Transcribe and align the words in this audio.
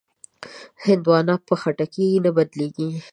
هندوانه 0.85 1.35
په 1.47 1.53
خټکي 1.61 2.07
نه 2.25 2.29
بدلېږي. 2.35 2.89